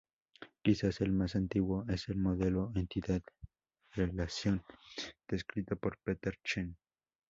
[0.63, 3.21] Quizás el más antiguo es el modelo entidad
[3.91, 4.63] relación
[5.27, 6.75] descrito por Peter Chen.